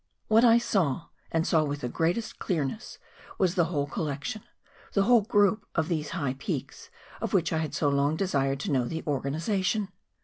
What 0.29 0.43
I 0.43 0.57
saw, 0.57 1.09
and 1.31 1.45
saw 1.45 1.63
with 1.63 1.81
the 1.81 1.87
greatest 1.87 2.39
clearness, 2.39 2.97
was 3.37 3.53
the 3.53 3.65
whole 3.65 3.85
collection, 3.85 4.41
the 4.93 5.03
whole 5.03 5.21
group 5.21 5.67
of 5.75 5.89
these 5.89 6.11
lugh 6.15 6.39
peaks 6.39 6.89
of 7.21 7.35
which 7.35 7.53
I 7.53 7.59
had 7.59 7.75
so 7.75 7.87
long 7.87 8.15
desired 8.15 8.59
to 8.61 8.71
know 8.71 8.85
the 8.85 9.03
organi¬ 9.03 9.35
sation. 9.35 9.89